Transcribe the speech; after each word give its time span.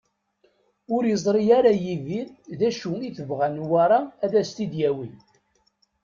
Ur 0.95 1.01
yeẓri 1.07 1.43
ara 1.57 1.71
Yidir 1.83 2.27
d 2.59 2.61
acu 2.69 2.91
i 3.07 3.09
tebɣa 3.17 3.47
Newwara 3.49 3.99
ad 4.25 4.33
as-t-id-yawi. 4.41 5.09